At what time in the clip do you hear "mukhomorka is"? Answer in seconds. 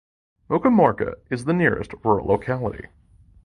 0.49-1.45